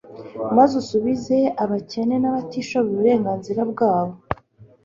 maze 0.55 0.73
usubize 0.81 1.37
abakene 1.63 2.15
n’abatishoboye 2.19 2.91
uburenganzira 2.93 3.61
bwabo 3.71 4.15